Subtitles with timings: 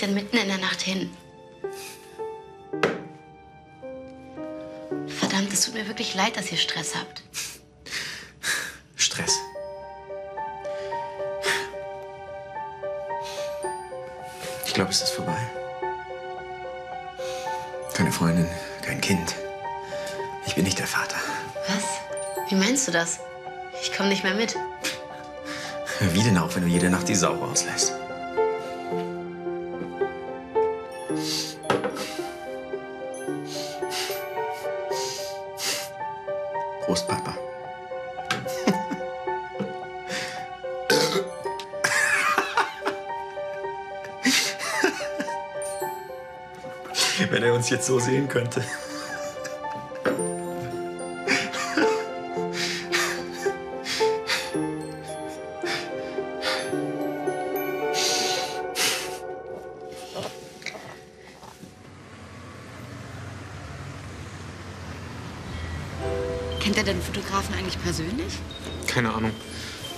[0.00, 1.10] Denn mitten in der Nacht hin?
[5.06, 7.22] Verdammt, es tut mir wirklich leid, dass ihr Stress habt.
[8.96, 9.32] Stress.
[14.66, 15.38] Ich glaube, es ist vorbei.
[17.94, 18.46] Keine Freundin,
[18.82, 19.34] kein Kind.
[20.46, 21.16] Ich bin nicht der Vater.
[21.68, 22.50] Was?
[22.50, 23.20] Wie meinst du das?
[23.82, 24.56] Ich komme nicht mehr mit.
[26.00, 27.99] Wie denn auch, wenn du jede Nacht die Sau rauslässt?
[36.84, 37.36] Prost, Papa.
[47.30, 48.64] Wenn er uns jetzt so sehen könnte.
[66.60, 68.34] Kennt er den Fotografen eigentlich persönlich?
[68.86, 69.32] Keine Ahnung.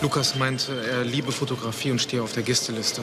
[0.00, 3.02] Lukas meinte, er liebe Fotografie und stehe auf der Gästeliste.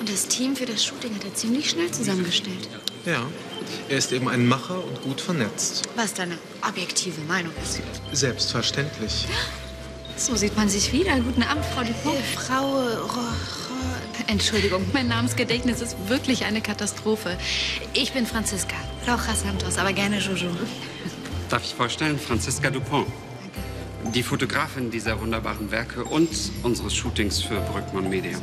[0.00, 2.68] Und das Team für das Shooting hat er ziemlich schnell zusammengestellt.
[3.04, 3.26] Ja,
[3.88, 5.88] er ist eben ein Macher und gut vernetzt.
[5.96, 7.80] Was deine objektive Meinung ist.
[8.12, 9.26] Selbstverständlich.
[10.16, 11.18] So sieht man sich wieder.
[11.20, 12.24] Guten Abend, Frau Dupont.
[12.34, 13.20] Frau Ro Ro
[14.26, 17.36] Entschuldigung, mein Namensgedächtnis ist wirklich eine Katastrophe.
[17.92, 18.76] Ich bin Franziska,
[19.06, 20.50] Rojas Santos, aber gerne Jojo.
[21.50, 23.06] Darf ich vorstellen, Franziska Dupont.
[24.14, 26.28] Die Fotografin dieser wunderbaren Werke und
[26.62, 28.38] unseres Shootings für Brückmann Media.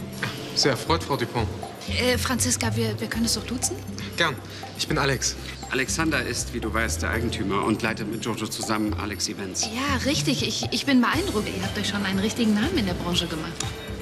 [0.55, 1.47] Sehr erfreut, Frau Dupont.
[1.89, 3.75] Äh, Franziska, wir, wir können es doch duzen?
[4.17, 4.35] Gern.
[4.77, 5.35] Ich bin Alex.
[5.71, 9.65] Alexander ist, wie du weißt, der Eigentümer und leitet mit Giorgio zusammen Alex Events.
[9.65, 10.45] Ja, richtig.
[10.45, 11.47] Ich, ich bin beeindruckt.
[11.47, 13.53] Ihr habt euch schon einen richtigen Namen in der Branche gemacht.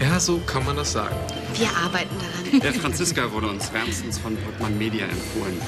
[0.01, 1.15] Ja, so kann man das sagen.
[1.55, 2.59] Wir arbeiten daran.
[2.61, 5.61] Der Franziska wurde uns wärmstens von Brückmann Media empfohlen.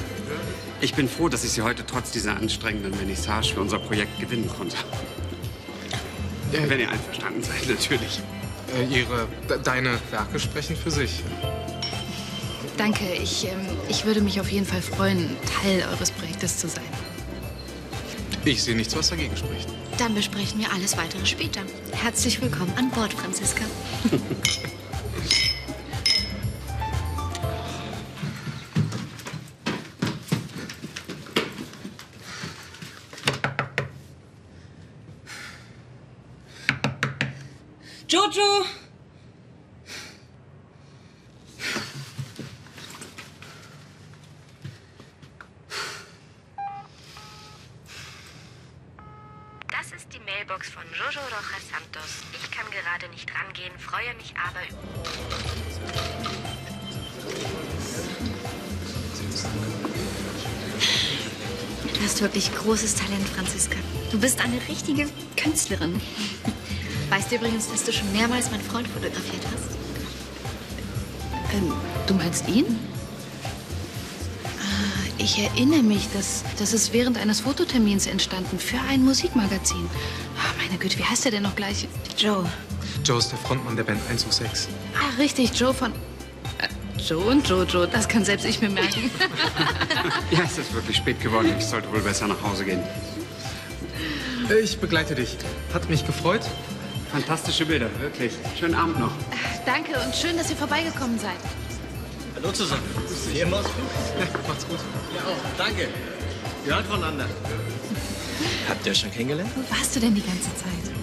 [0.81, 4.49] Ich bin froh, dass ich sie heute trotz dieser anstrengenden Vernissage für unser Projekt gewinnen
[4.49, 4.75] konnte.
[6.51, 8.19] Ja, Wenn ihr einverstanden seid, natürlich.
[8.75, 11.21] Äh, ihre, de, deine Werke sprechen für sich.
[12.77, 13.05] Danke.
[13.21, 13.59] Ich, ähm,
[13.89, 16.83] ich würde mich auf jeden Fall freuen, Teil eures Projektes zu sein.
[18.43, 19.69] Ich sehe nichts, was dagegen spricht.
[19.99, 21.61] Dann besprechen wir alles weitere später.
[21.91, 23.63] Herzlich willkommen an Bord, Franziska.
[38.11, 38.65] Jojo!
[49.69, 52.03] Das ist die Mailbox von Jojo Rojas Santos.
[52.33, 54.77] Ich kann gerade nicht rangehen, freue mich aber über.
[61.93, 63.77] Du hast wirklich großes Talent, Franziska.
[64.11, 65.07] Du bist eine richtige
[65.37, 66.01] Künstlerin.
[67.11, 69.75] Weißt du übrigens, dass du schon mehrmals meinen Freund fotografiert hast?
[71.53, 71.73] Ähm,
[72.07, 72.79] du meinst ihn?
[74.45, 79.89] Ah, Ich erinnere mich, dass das ist während eines Fototermins entstanden für ein Musikmagazin.
[80.37, 81.85] Ah, meine Güte, wie heißt der denn noch gleich?
[82.17, 82.45] Joe.
[83.03, 84.69] Joe ist der Frontmann der Band 106.
[84.95, 85.91] Ah, richtig, Joe von.
[85.91, 89.11] Äh, Joe und Jojo, das kann selbst ich mir merken.
[90.31, 91.53] Ja, es ist wirklich spät geworden.
[91.59, 92.79] Ich sollte wohl besser nach Hause gehen.
[94.63, 95.37] Ich begleite dich.
[95.73, 96.41] Hat mich gefreut.
[97.11, 98.33] Fantastische Bilder, wirklich.
[98.57, 99.11] Schönen Abend noch.
[99.65, 101.35] Danke und schön, dass ihr vorbeigekommen seid.
[102.35, 102.83] Hallo zusammen.
[103.33, 103.57] Wie immer.
[103.57, 104.79] Ja, macht's gut.
[105.13, 105.57] Ja, auch.
[105.57, 105.89] Danke.
[106.63, 107.25] Wir hören voneinander.
[108.69, 109.51] Habt ihr euch schon kennengelernt?
[109.55, 110.95] Wo warst du denn die ganze Zeit?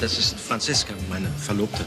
[0.00, 1.84] Das ist Franziska, meine Verlobte.